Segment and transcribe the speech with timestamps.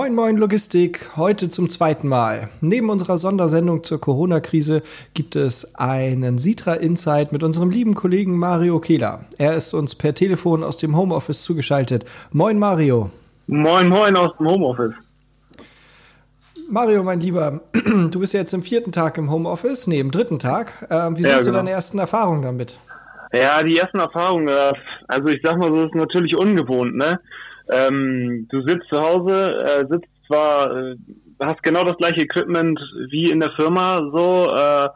[0.00, 2.48] Moin Moin Logistik, heute zum zweiten Mal.
[2.62, 8.80] Neben unserer Sondersendung zur Corona-Krise gibt es einen Sitra Insight mit unserem lieben Kollegen Mario
[8.80, 9.26] Kehler.
[9.36, 12.06] Er ist uns per Telefon aus dem Homeoffice zugeschaltet.
[12.32, 13.10] Moin Mario.
[13.46, 14.94] Moin Moin aus dem Homeoffice.
[16.70, 17.60] Mario, mein Lieber,
[18.10, 20.86] du bist jetzt im vierten Tag im Homeoffice, nee, im dritten Tag.
[20.88, 21.58] Äh, wie sind ja, so genau.
[21.58, 22.80] deine ersten Erfahrungen damit?
[23.34, 24.72] Ja, die ersten Erfahrungen, äh,
[25.08, 27.20] also ich sag mal so, ist natürlich ungewohnt, ne?
[27.72, 30.96] Ähm, du sitzt zu Hause, äh, sitzt zwar, äh,
[31.42, 32.78] hast genau das gleiche Equipment
[33.10, 34.88] wie in der Firma, so, äh,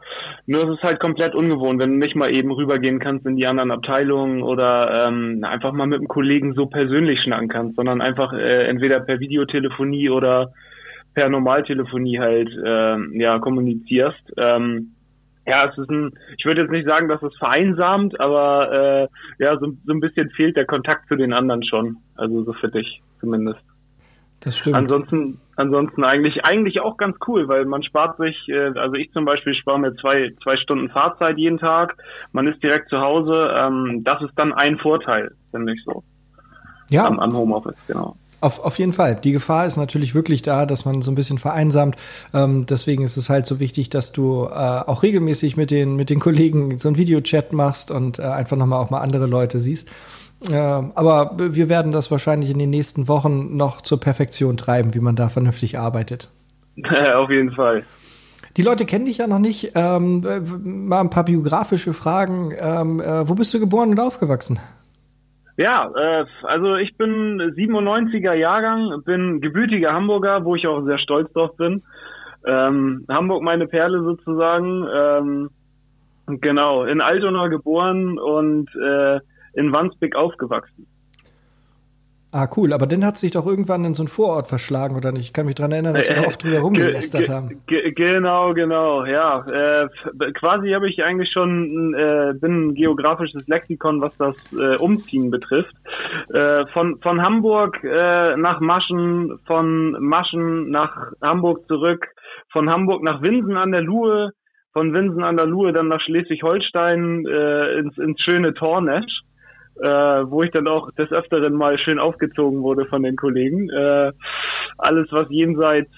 [0.45, 3.47] nur es ist halt komplett ungewohnt, wenn du nicht mal eben rübergehen kannst in die
[3.47, 8.33] anderen Abteilungen oder ähm, einfach mal mit einem Kollegen so persönlich schnacken kannst, sondern einfach
[8.33, 10.53] äh, entweder per Videotelefonie oder
[11.15, 14.33] per Normaltelefonie halt äh, ja kommunizierst.
[14.37, 14.94] Ähm,
[15.45, 19.09] ja, es ist ein, ich würde jetzt nicht sagen, dass es vereinsamt, aber
[19.39, 21.97] äh, ja, so, so ein bisschen fehlt der Kontakt zu den anderen schon.
[22.15, 23.61] Also so für dich zumindest.
[24.39, 24.75] Das stimmt.
[24.75, 29.25] Ansonsten, ansonsten eigentlich, eigentlich auch ganz cool, weil man spart sich, äh, also ich zum
[29.25, 31.95] Beispiel spare mir zwei, zwei Stunden Fahrzeit jeden Tag.
[32.31, 33.55] Man ist direkt zu Hause.
[33.59, 36.03] Ähm, das ist dann ein Vorteil, finde ich so.
[36.89, 37.07] Ja.
[37.07, 38.15] Am, am Homeoffice, genau.
[38.41, 39.15] Auf, auf jeden Fall.
[39.15, 41.95] Die Gefahr ist natürlich wirklich da, dass man so ein bisschen vereinsamt.
[42.33, 46.09] Ähm, deswegen ist es halt so wichtig, dass du äh, auch regelmäßig mit den, mit
[46.09, 49.89] den Kollegen so ein Videochat machst und äh, einfach nochmal auch mal andere Leute siehst.
[50.49, 54.99] Äh, aber wir werden das wahrscheinlich in den nächsten Wochen noch zur Perfektion treiben, wie
[54.99, 56.29] man da vernünftig arbeitet.
[57.15, 57.83] auf jeden Fall.
[58.57, 59.71] Die Leute kennen dich ja noch nicht.
[59.75, 60.25] Ähm,
[60.63, 62.53] mal ein paar biografische Fragen.
[62.57, 64.59] Ähm, äh, wo bist du geboren und aufgewachsen?
[65.57, 71.31] Ja, äh, also ich bin 97er Jahrgang, bin gebürtiger Hamburger, wo ich auch sehr stolz
[71.31, 71.81] drauf bin.
[72.45, 74.85] Ähm, Hamburg meine Perle sozusagen.
[74.93, 75.49] Ähm,
[76.27, 79.19] genau, in Altona geboren und äh,
[79.53, 80.87] in Wandsbek aufgewachsen.
[82.37, 82.73] Ah, cool.
[82.73, 85.23] Aber dann hat sich doch irgendwann in so ein Vorort verschlagen, oder nicht?
[85.23, 87.61] Ich kann mich dran erinnern, dass wir äh, oft drüber rumgelästert haben.
[87.65, 89.47] Genau, genau, ja.
[89.47, 89.87] Äh,
[90.33, 95.73] quasi habe ich eigentlich schon, äh, bin ein geografisches Lexikon, was das äh, Umziehen betrifft.
[96.33, 102.05] Äh, von, von Hamburg äh, nach Maschen, von Maschen nach Hamburg zurück,
[102.51, 104.31] von Hamburg nach Winsen an der Luhe,
[104.73, 109.21] von Winsen an der Luhe dann nach Schleswig-Holstein äh, ins, ins schöne Tornesch
[109.81, 113.69] äh, wo ich dann auch des Öfteren mal schön aufgezogen wurde von den Kollegen.
[113.69, 114.11] Äh,
[114.77, 115.91] alles, was jenseits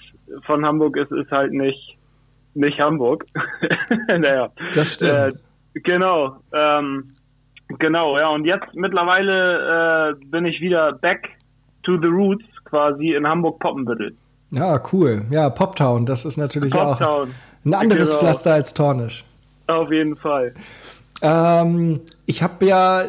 [0.46, 1.96] von Hamburg ist, ist halt nicht,
[2.54, 3.24] nicht Hamburg.
[4.08, 4.50] naja.
[4.74, 5.34] Das stimmt.
[5.74, 6.36] Äh, genau.
[6.52, 7.14] Ähm,
[7.78, 8.28] genau, ja.
[8.28, 11.28] Und jetzt mittlerweile äh, bin ich wieder back
[11.82, 14.14] to the roots quasi in Hamburg-Poppenbüttel.
[14.50, 15.24] Ja, cool.
[15.30, 17.02] Ja, Poptown, das ist natürlich Poptown.
[17.02, 17.26] auch
[17.64, 18.20] ein anderes genau.
[18.20, 19.24] Pflaster als Tornisch.
[19.66, 20.54] Auf jeden Fall.
[21.20, 23.04] Ähm, ich habe ja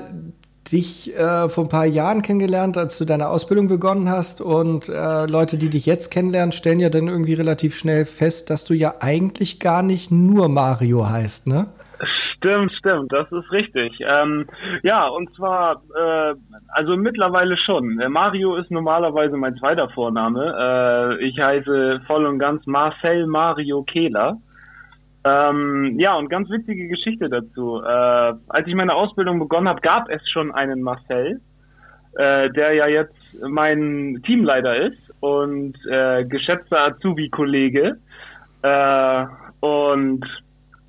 [0.71, 4.41] dich äh, vor ein paar Jahren kennengelernt, als du deine Ausbildung begonnen hast.
[4.41, 8.65] Und äh, Leute, die dich jetzt kennenlernen, stellen ja dann irgendwie relativ schnell fest, dass
[8.65, 11.67] du ja eigentlich gar nicht nur Mario heißt, ne?
[12.37, 13.99] Stimmt, stimmt, das ist richtig.
[13.99, 14.47] Ähm,
[14.81, 16.35] ja, und zwar, äh,
[16.69, 18.01] also mittlerweile schon.
[18.09, 20.55] Mario ist normalerweise mein zweiter Vorname.
[20.57, 24.37] Äh, ich heiße voll und ganz Marcel Mario Kehler.
[25.25, 27.81] Ähm, ja, und ganz witzige Geschichte dazu.
[27.81, 31.41] Äh, als ich meine Ausbildung begonnen habe, gab es schon einen Marcel,
[32.13, 33.15] äh, der ja jetzt
[33.47, 37.97] mein Teamleiter ist und äh, geschätzter Azubi-Kollege.
[38.61, 39.25] Äh,
[39.59, 40.25] und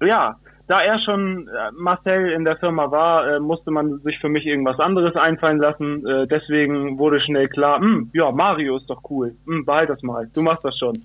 [0.03, 0.37] ja,
[0.71, 4.47] da er schon äh, Marcel in der Firma war, äh, musste man sich für mich
[4.47, 6.07] irgendwas anderes einfallen lassen.
[6.07, 9.35] Äh, deswegen wurde schnell klar, hm, ja, Mario ist doch cool.
[9.47, 10.97] Hm, behalt das mal, du machst das schon.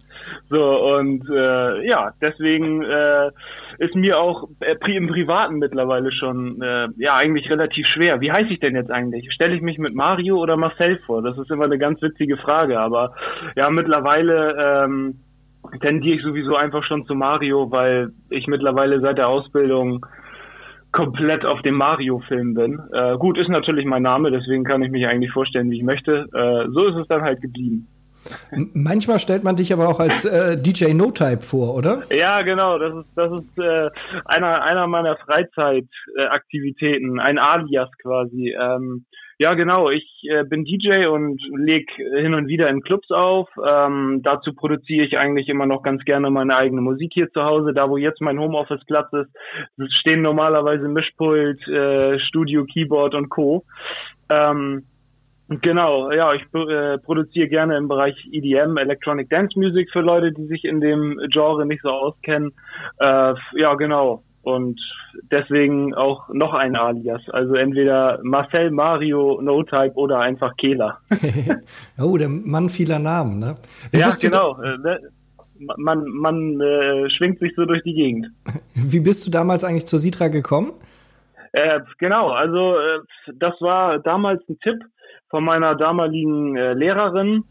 [0.52, 3.31] So, und äh, ja, deswegen äh,
[3.80, 8.22] ist mir auch äh, im Privaten mittlerweile schon äh, ja eigentlich relativ schwer.
[8.22, 9.34] Wie heiße ich denn jetzt eigentlich?
[9.34, 11.24] Stelle ich mich mit Mario oder Marcel vor?
[11.24, 13.16] Das ist immer eine ganz witzige Frage, aber
[13.56, 15.25] ja, mittlerweile ähm,
[15.81, 20.06] tendiere ich sowieso einfach schon zu Mario, weil ich mittlerweile seit der Ausbildung
[20.92, 22.79] komplett auf dem Mario-Film bin.
[22.94, 26.26] Äh, gut, ist natürlich mein Name, deswegen kann ich mich eigentlich vorstellen, wie ich möchte.
[26.34, 27.88] Äh, so ist es dann halt geblieben.
[28.73, 32.02] Manchmal stellt man dich aber auch als äh, DJ No Type vor, oder?
[32.11, 32.79] Ja, genau.
[32.79, 33.91] Das ist das ist äh,
[34.26, 38.56] einer einer meiner Freizeitaktivitäten, ein Alias quasi.
[38.59, 39.06] Ähm,
[39.37, 39.90] ja, genau.
[39.90, 43.49] Ich äh, bin DJ und leg hin und wieder in Clubs auf.
[43.58, 47.73] Ähm, dazu produziere ich eigentlich immer noch ganz gerne meine eigene Musik hier zu Hause.
[47.73, 53.66] Da, wo jetzt mein Homeoffice-Platz ist, stehen normalerweise Mischpult, äh, Studio, Keyboard und Co.
[54.29, 54.85] Ähm,
[55.47, 60.47] Genau, ja, ich äh, produziere gerne im Bereich EDM, Electronic Dance Music für Leute, die
[60.47, 62.52] sich in dem Genre nicht so auskennen.
[62.97, 64.23] Äh, ja, genau.
[64.46, 64.80] Und
[65.32, 67.22] deswegen auch noch ein Alias.
[67.32, 71.00] Also entweder Marcel, Mario, No-Type oder einfach Kehler.
[71.97, 73.56] oh, der Mann vieler Namen, ne?
[73.92, 74.62] Wie ja, genau.
[74.62, 75.00] Äh, ne?
[75.78, 78.28] Man, man äh, schwingt sich so durch die Gegend.
[78.76, 80.74] Wie bist du damals eigentlich zur Sitra gekommen?
[81.53, 83.00] Äh, genau, also äh,
[83.34, 84.78] das war damals ein Tipp
[85.30, 87.46] von meiner damaligen äh, Lehrerin,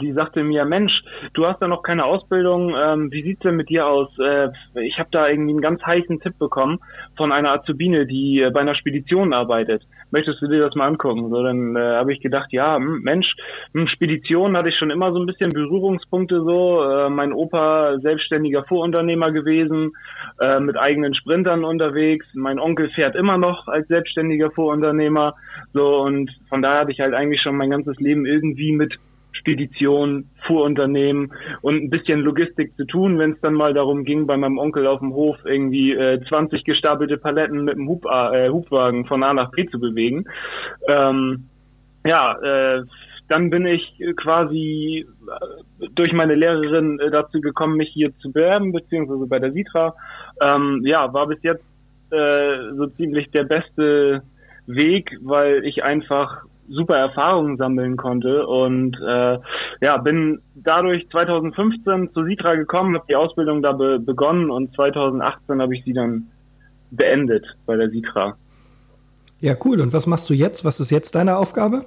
[0.00, 0.92] die sagte mir, Mensch,
[1.32, 4.08] du hast da noch keine Ausbildung, ähm, wie sieht's denn mit dir aus?
[4.18, 4.48] Äh,
[4.82, 6.78] ich habe da irgendwie einen ganz heißen Tipp bekommen
[7.16, 9.82] von einer Azubine, die äh, bei einer Spedition arbeitet.
[10.10, 11.28] Möchtest du dir das mal angucken?
[11.30, 13.26] So, dann äh, habe ich gedacht, ja, hm, Mensch,
[13.74, 16.82] hm, Spedition hatte ich schon immer so ein bisschen Berührungspunkte so.
[16.82, 19.92] Äh, mein Opa selbstständiger Fuhrunternehmer gewesen,
[20.40, 22.26] äh, mit eigenen Sprintern unterwegs.
[22.34, 25.34] Mein Onkel fährt immer noch als selbstständiger Fuhrunternehmer.
[25.72, 28.94] So und von daher hatte ich halt eigentlich schon mein ganzes Leben irgendwie mit
[29.48, 34.36] Spedition, Fuhrunternehmen und ein bisschen Logistik zu tun, wenn es dann mal darum ging, bei
[34.36, 39.06] meinem Onkel auf dem Hof irgendwie äh, 20 gestapelte Paletten mit dem Hub, äh, Hubwagen
[39.06, 40.26] von A nach B zu bewegen.
[40.86, 41.44] Ähm,
[42.06, 42.82] ja, äh,
[43.28, 48.72] dann bin ich quasi äh, durch meine Lehrerin äh, dazu gekommen, mich hier zu bewerben,
[48.72, 49.94] beziehungsweise bei der Sitra.
[50.46, 51.64] Ähm, ja, war bis jetzt
[52.10, 54.22] äh, so ziemlich der beste
[54.66, 59.38] Weg, weil ich einfach super Erfahrungen sammeln konnte und äh,
[59.80, 65.60] ja, bin dadurch 2015 zu Sitra gekommen, habe die Ausbildung da be begonnen und 2018
[65.60, 66.28] habe ich sie dann
[66.90, 68.36] beendet bei der Sitra.
[69.40, 69.80] Ja, cool.
[69.80, 70.64] Und was machst du jetzt?
[70.64, 71.84] Was ist jetzt deine Aufgabe?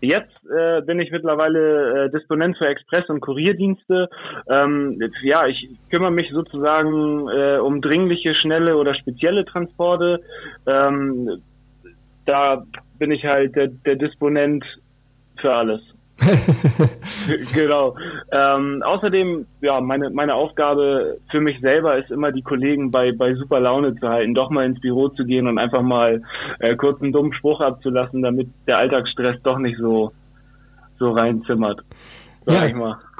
[0.00, 4.08] Jetzt äh, bin ich mittlerweile äh, Disponent für Express- und Kurierdienste.
[4.50, 10.20] Ähm, ja, ich kümmere mich sozusagen äh, um dringliche, schnelle oder spezielle Transporte.
[10.66, 11.42] Ähm,
[12.26, 12.62] da
[12.98, 14.64] bin ich halt der, der Disponent
[15.40, 15.80] für alles.
[17.54, 17.94] genau.
[18.32, 23.34] Ähm, außerdem, ja, meine, meine Aufgabe für mich selber ist immer, die Kollegen bei, bei
[23.34, 26.22] super Laune zu halten, doch mal ins Büro zu gehen und einfach mal
[26.60, 30.12] äh, kurz einen dummen Spruch abzulassen, damit der Alltagsstress doch nicht so,
[30.98, 31.82] so reinzimmert.
[32.48, 32.66] Ja,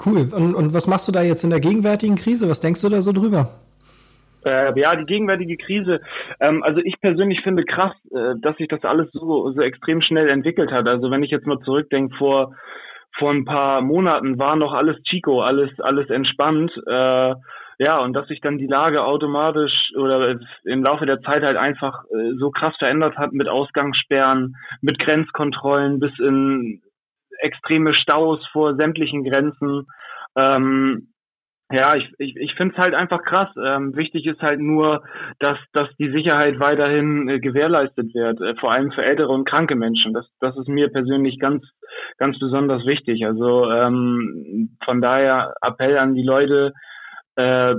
[0.07, 0.29] cool.
[0.33, 2.49] Und, und was machst du da jetzt in der gegenwärtigen Krise?
[2.49, 3.51] Was denkst du da so drüber?
[4.47, 6.01] Äh, ja, die gegenwärtige Krise.
[6.41, 10.29] Ähm, also ich persönlich finde krass, äh, dass sich das alles so, so extrem schnell
[10.29, 10.89] entwickelt hat.
[10.89, 12.55] Also wenn ich jetzt mal zurückdenke, vor,
[13.19, 16.71] vor ein paar Monaten war noch alles Chico, alles, alles entspannt.
[16.87, 17.35] Äh,
[17.79, 22.05] ja, und dass sich dann die Lage automatisch oder im Laufe der Zeit halt einfach
[22.05, 26.83] äh, so krass verändert hat mit Ausgangssperren, mit Grenzkontrollen bis in
[27.41, 29.89] extreme Staus vor sämtlichen Grenzen.
[30.39, 31.09] Ähm,
[31.73, 33.49] ja, ich, ich, ich finde es halt einfach krass.
[33.57, 35.03] Ähm, wichtig ist halt nur,
[35.41, 39.75] dass, dass die Sicherheit weiterhin äh, gewährleistet wird, äh, vor allem für ältere und kranke
[39.75, 40.13] Menschen.
[40.13, 41.65] Das, das ist mir persönlich ganz,
[42.19, 43.27] ganz besonders wichtig.
[43.27, 46.73] Also ähm, von daher Appell an die Leute,
[47.35, 47.75] äh,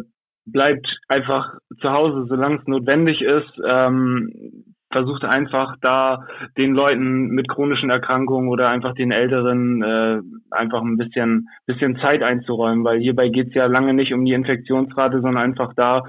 [0.46, 3.52] bleibt einfach zu Hause, solange es notwendig ist.
[3.70, 6.26] Ähm, versucht einfach da
[6.58, 12.24] den Leuten mit chronischen Erkrankungen oder einfach den Älteren äh, einfach ein bisschen bisschen Zeit
[12.24, 16.04] einzuräumen, weil hierbei geht es ja lange nicht um die Infektionsrate, sondern einfach da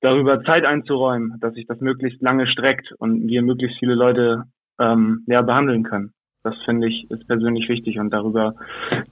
[0.00, 4.44] darüber Zeit einzuräumen, dass sich das möglichst lange streckt und wir möglichst viele Leute
[4.78, 6.12] ähm, ja behandeln können.
[6.44, 8.54] Das finde ich ist persönlich wichtig und darüber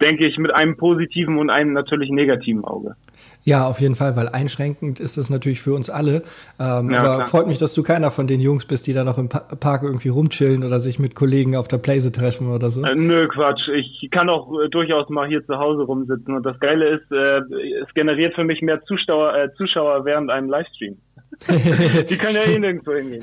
[0.03, 2.95] denke ich mit einem positiven und einem natürlich negativen Auge.
[3.43, 6.25] Ja, auf jeden Fall, weil einschränkend ist es natürlich für uns alle.
[6.61, 7.23] Ähm, ja, aber klar.
[7.23, 10.11] freut mich, dass du keiner von den Jungs bist, die da noch im Park irgendwie
[10.11, 12.85] rumchillen oder sich mit Kollegen auf der Playse treffen oder so.
[12.85, 13.67] Äh, nö, Quatsch.
[13.75, 17.41] Ich kann auch äh, durchaus mal hier zu Hause rumsitzen und das Geile ist, äh,
[17.83, 20.99] es generiert für mich mehr Zuschauer, äh, Zuschauer während einem Livestream.
[22.09, 23.23] die können ja eh nirgendwo hingehen.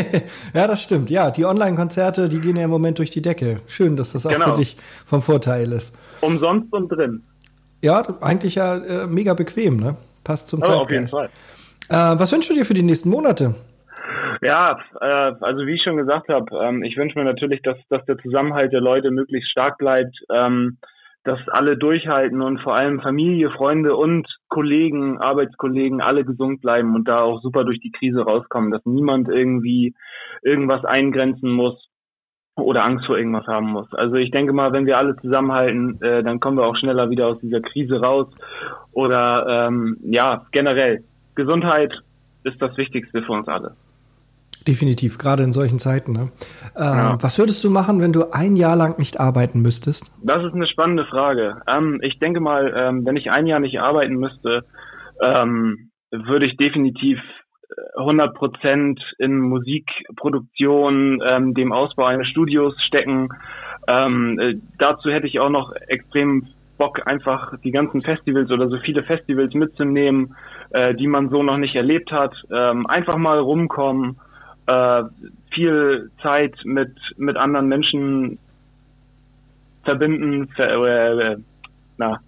[0.54, 1.10] ja, das stimmt.
[1.10, 3.60] Ja, die Online-Konzerte, die gehen ja im Moment durch die Decke.
[3.66, 4.50] Schön, dass das auch genau.
[4.50, 5.96] für dich vom Vorteil ist.
[6.20, 7.22] Umsonst und drin.
[7.82, 9.96] Ja, eigentlich ja äh, mega bequem, ne?
[10.24, 10.82] Passt zum Zeitgeist.
[10.82, 11.30] Auf jeden Fall.
[11.88, 13.54] Äh, was wünschst du dir für die nächsten Monate?
[14.42, 18.04] Ja, äh, also wie ich schon gesagt habe, ähm, ich wünsche mir natürlich, dass, dass
[18.06, 20.16] der Zusammenhalt der Leute möglichst stark bleibt.
[20.32, 20.78] Ähm,
[21.24, 27.08] dass alle durchhalten und vor allem Familie, Freunde und Kollegen, Arbeitskollegen alle gesund bleiben und
[27.08, 29.94] da auch super durch die Krise rauskommen, dass niemand irgendwie
[30.42, 31.88] irgendwas eingrenzen muss
[32.56, 33.92] oder Angst vor irgendwas haben muss.
[33.92, 37.28] Also ich denke mal, wenn wir alle zusammenhalten, äh, dann kommen wir auch schneller wieder
[37.28, 38.28] aus dieser Krise raus.
[38.92, 41.92] Oder ähm, ja, generell, Gesundheit
[42.44, 43.76] ist das Wichtigste für uns alle.
[44.66, 46.12] Definitiv, gerade in solchen Zeiten.
[46.12, 46.30] Ne?
[46.76, 47.18] Äh, ja.
[47.20, 50.12] Was würdest du machen, wenn du ein Jahr lang nicht arbeiten müsstest?
[50.22, 51.62] Das ist eine spannende Frage.
[51.66, 54.64] Ähm, ich denke mal, ähm, wenn ich ein Jahr nicht arbeiten müsste,
[55.22, 57.18] ähm, würde ich definitiv
[57.96, 63.28] 100 äh, Prozent in Musikproduktion, ähm, dem Ausbau eines Studios stecken.
[63.88, 66.48] Ähm, äh, dazu hätte ich auch noch extrem
[66.78, 70.34] Bock, einfach die ganzen Festivals oder so viele Festivals mitzunehmen,
[70.70, 72.34] äh, die man so noch nicht erlebt hat.
[72.50, 74.18] Ähm, einfach mal rumkommen,
[74.70, 75.02] äh,
[75.52, 78.38] viel Zeit mit, mit anderen Menschen
[79.84, 81.36] verbinden, ver, äh,
[81.96, 82.20] na.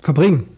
[0.00, 0.48] Verbringen.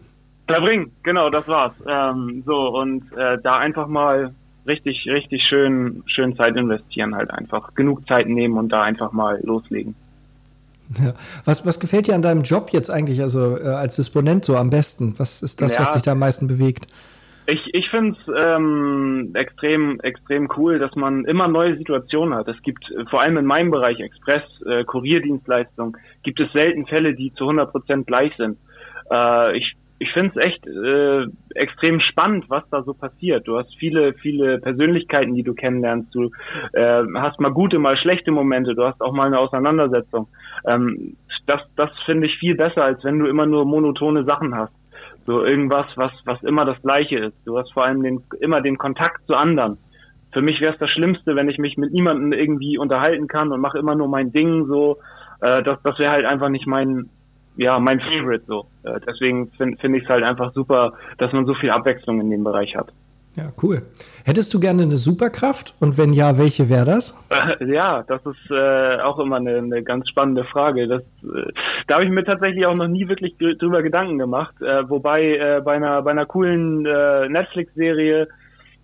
[0.47, 1.73] Verbringen, genau, das war's.
[1.87, 4.33] Ähm, so, und äh, da einfach mal
[4.67, 7.73] richtig, richtig schön, schön Zeit investieren halt einfach.
[7.73, 9.95] Genug Zeit nehmen und da einfach mal loslegen.
[11.01, 11.13] Ja.
[11.45, 14.69] Was, was gefällt dir an deinem Job jetzt eigentlich, also äh, als Disponent so am
[14.69, 15.17] besten?
[15.17, 15.81] Was ist das, ja.
[15.81, 16.87] was dich da am meisten bewegt?
[17.47, 22.47] Ich, ich finde es ähm, extrem, extrem cool, dass man immer neue Situationen hat.
[22.47, 27.15] Es gibt äh, vor allem in meinem Bereich Express, äh, Kurierdienstleistung, gibt es selten Fälle,
[27.15, 28.57] die zu 100 Prozent gleich sind.
[29.09, 33.47] Äh, ich ich finde es echt äh, extrem spannend, was da so passiert.
[33.47, 36.13] Du hast viele, viele Persönlichkeiten, die du kennenlernst.
[36.15, 36.31] Du
[36.73, 38.73] äh, hast mal gute, mal schlechte Momente.
[38.73, 40.27] Du hast auch mal eine Auseinandersetzung.
[40.67, 44.73] Ähm, das das finde ich viel besser, als wenn du immer nur monotone Sachen hast.
[45.25, 47.35] So irgendwas, was, was immer das Gleiche ist.
[47.45, 49.77] Du hast vor allem den, immer den Kontakt zu anderen.
[50.33, 53.59] Für mich wäre es das Schlimmste, wenn ich mich mit niemandem irgendwie unterhalten kann und
[53.59, 54.97] mache immer nur mein Ding so.
[55.41, 57.09] Äh, das das wäre halt einfach nicht mein,
[57.57, 58.65] ja, mein Favorite so.
[58.83, 62.29] Äh, deswegen finde find ich es halt einfach super, dass man so viel Abwechslung in
[62.29, 62.91] dem Bereich hat.
[63.35, 63.83] Ja, cool.
[64.25, 65.73] Hättest du gerne eine Superkraft?
[65.79, 67.17] Und wenn ja, welche wäre das?
[67.65, 70.87] ja, das ist äh, auch immer eine, eine ganz spannende Frage.
[70.87, 71.51] Das, äh,
[71.87, 74.55] da habe ich mir tatsächlich auch noch nie wirklich drüber Gedanken gemacht.
[74.61, 78.27] Äh, wobei äh, bei einer bei einer coolen äh, Netflix-Serie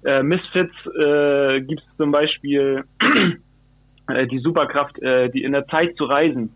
[0.06, 2.86] äh, Misfits äh, gibt es zum Beispiel
[4.08, 6.56] äh, die Superkraft, äh, die in der Zeit zu reisen.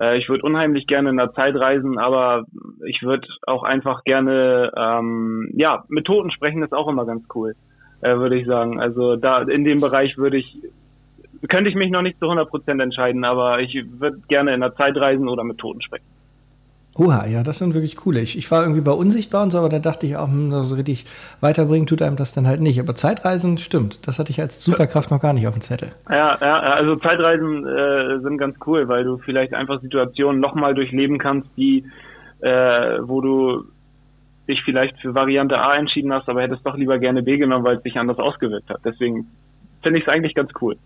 [0.00, 2.44] Äh, ich würde unheimlich gerne in der Zeit reisen, aber
[2.86, 7.54] ich würde auch einfach gerne, ähm, ja, mit Toten sprechen ist auch immer ganz cool,
[8.00, 8.80] äh, würde ich sagen.
[8.80, 10.58] Also da in dem Bereich würde ich,
[11.48, 14.74] könnte ich mich noch nicht zu 100 Prozent entscheiden, aber ich würde gerne in der
[14.74, 16.15] Zeit reisen oder mit Toten sprechen.
[16.98, 18.20] Oha, ja, das sind wirklich coole.
[18.20, 20.76] Ich, ich war irgendwie bei Unsichtbar und so, aber da dachte ich auch, hm, so
[20.76, 21.04] richtig
[21.40, 22.80] weiterbringen tut einem das dann halt nicht.
[22.80, 24.06] Aber Zeitreisen stimmt.
[24.06, 25.90] Das hatte ich als Superkraft noch gar nicht auf dem Zettel.
[26.10, 31.18] Ja, ja also Zeitreisen äh, sind ganz cool, weil du vielleicht einfach Situationen nochmal durchleben
[31.18, 31.84] kannst, die,
[32.40, 33.64] äh, wo du
[34.48, 37.76] dich vielleicht für Variante A entschieden hast, aber hättest doch lieber gerne B genommen, weil
[37.76, 38.80] es sich anders ausgewirkt hat.
[38.84, 39.26] Deswegen
[39.82, 40.76] finde ich es eigentlich ganz cool.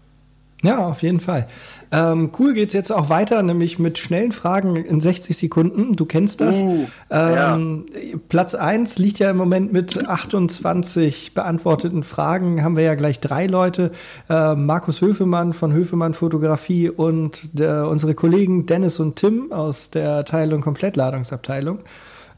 [0.62, 1.46] Ja, auf jeden Fall.
[1.90, 5.96] Ähm, cool geht's jetzt auch weiter, nämlich mit schnellen Fragen in 60 Sekunden.
[5.96, 6.60] Du kennst das.
[6.60, 8.18] Uh, ähm, ja.
[8.28, 12.62] Platz eins liegt ja im Moment mit 28 beantworteten Fragen.
[12.62, 13.90] Haben wir ja gleich drei Leute.
[14.28, 20.26] Äh, Markus Höfemann von Höfemann Fotografie und der, unsere Kollegen Dennis und Tim aus der
[20.26, 21.78] Teil- und Komplettladungsabteilung.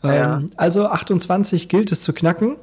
[0.04, 0.42] Ähm, ja.
[0.56, 2.56] Also 28 gilt es zu knacken.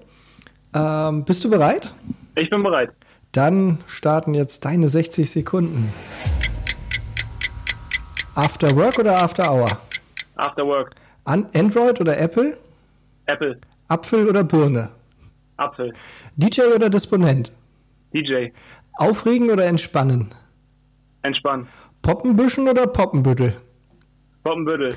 [0.74, 1.94] Ähm, bist du bereit?
[2.36, 2.92] Ich bin bereit.
[3.32, 5.94] Dann starten jetzt deine 60 Sekunden.
[8.34, 9.70] After Work oder After Hour?
[10.36, 10.96] After Work.
[11.26, 12.58] An Android oder Apple?
[13.28, 13.60] Apple.
[13.88, 14.90] Apfel oder Birne?
[15.58, 15.94] Apfel.
[16.38, 17.52] DJ oder Disponent?
[18.14, 18.50] DJ.
[18.94, 20.34] Aufregen oder entspannen?
[21.22, 21.68] Entspannen.
[22.02, 23.54] Poppenbüschen oder Poppenbüttel?
[24.44, 24.96] Poppenbüttel.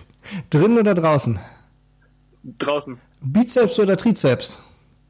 [0.48, 1.38] Drinnen oder draußen?
[2.58, 2.98] Draußen.
[3.20, 4.62] Bizeps oder Trizeps?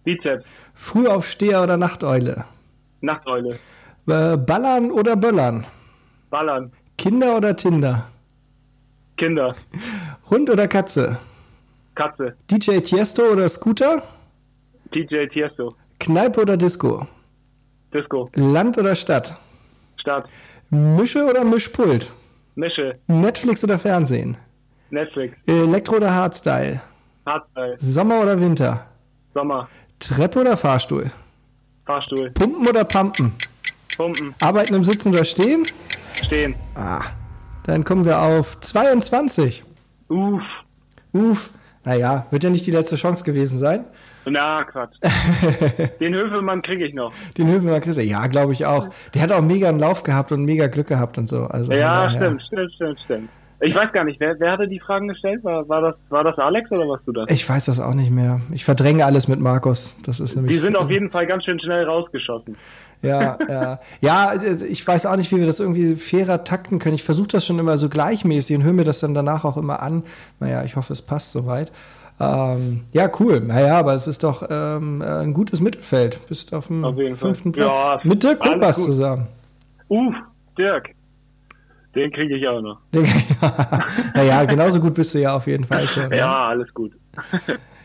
[0.05, 0.45] Bizeps.
[0.75, 2.45] Frühaufsteher oder Nachteule?
[3.03, 3.59] Nachteule.
[4.09, 5.65] Äh, ballern oder Böllern?
[6.31, 6.73] Ballern.
[6.97, 8.07] Kinder oder Tinder?
[9.17, 9.55] Kinder.
[10.31, 11.19] Hund oder Katze?
[11.95, 12.35] Katze.
[12.51, 14.03] DJ Tiesto oder Scooter?
[14.95, 15.75] DJ Tiesto.
[16.01, 17.07] Kneipe oder Disco?
[17.93, 18.29] Disco.
[18.35, 19.35] Land oder Stadt?
[20.01, 20.29] Stadt.
[20.71, 22.11] Mische oder Mischpult?
[22.55, 22.99] Mische.
[23.07, 24.37] Netflix oder Fernsehen?
[24.91, 25.37] Netflix.
[25.47, 26.81] Elektro oder Hardstyle?
[27.27, 27.77] Hardstyle.
[27.79, 28.87] Sommer oder Winter?
[29.35, 29.69] Sommer.
[29.99, 31.11] Treppe oder Fahrstuhl?
[31.93, 32.31] Fahrstuhl.
[32.31, 33.33] Pumpen oder Pumpen?
[33.97, 34.35] Pumpen.
[34.41, 35.67] Arbeiten im Sitzen oder Stehen?
[36.25, 36.55] Stehen.
[36.75, 37.03] Ah,
[37.65, 39.63] dann kommen wir auf 22.
[40.09, 40.43] Uff.
[41.13, 41.51] Uff.
[41.85, 43.85] Naja, wird ja nicht die letzte Chance gewesen sein.
[44.25, 44.95] Na, Quatsch.
[46.01, 47.13] Den Höfelmann kriege ich noch.
[47.37, 48.89] Den Höfelmann kriegst du, ja, glaube ich auch.
[49.13, 51.45] Der hat auch mega einen Lauf gehabt und mega Glück gehabt und so.
[51.47, 53.29] Also, ja, stimmt, stimmt, stimmt, stimmt.
[53.65, 55.45] Ich weiß gar nicht, wer, wer hatte die Fragen gestellt?
[55.45, 57.27] War, war, das, war das Alex oder warst du das?
[57.31, 58.41] Ich weiß das auch nicht mehr.
[58.53, 59.97] Ich verdränge alles mit Markus.
[60.05, 60.57] Das ist nämlich.
[60.57, 62.57] Die sind auf jeden Fall ganz schön schnell rausgeschossen.
[63.03, 63.81] Ja, ja.
[64.01, 64.33] Ja,
[64.69, 66.97] ich weiß auch nicht, wie wir das irgendwie fairer takten können.
[66.97, 69.81] Ich versuche das schon immer so gleichmäßig und höre mir das dann danach auch immer
[69.81, 70.03] an.
[70.41, 71.71] Naja, ich hoffe, es passt soweit.
[72.19, 73.41] Ähm, ja, cool.
[73.41, 76.19] Naja, aber es ist doch ähm, ein gutes Mittelfeld.
[76.29, 77.65] Bist auf dem auf fünften Fall.
[77.65, 77.79] Platz.
[77.79, 79.29] Ja, mit Dirk Kumpers zusammen.
[79.89, 80.15] Uff,
[80.59, 80.91] Dirk.
[81.95, 82.79] Den kriege ich auch noch.
[84.15, 86.11] naja, genauso gut bist du ja auf jeden Fall schon.
[86.11, 86.93] Ja, ja alles gut.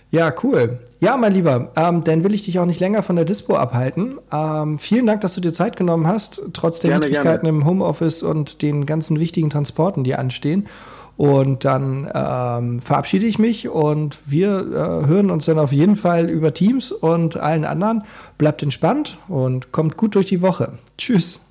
[0.09, 0.79] Ja, cool.
[1.01, 4.17] Ja, mein Lieber, ähm, dann will ich dich auch nicht länger von der Dispo abhalten.
[4.31, 7.59] Ähm, vielen Dank, dass du dir Zeit genommen hast, trotz der gerne, Widrigkeiten gerne.
[7.59, 10.67] im Homeoffice und den ganzen wichtigen Transporten, die anstehen.
[11.17, 16.29] Und dann ähm, verabschiede ich mich und wir äh, hören uns dann auf jeden Fall
[16.29, 18.03] über Teams und allen anderen.
[18.37, 20.73] Bleibt entspannt und kommt gut durch die Woche.
[20.97, 21.41] Tschüss.